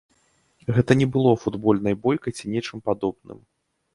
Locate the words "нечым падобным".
2.53-3.39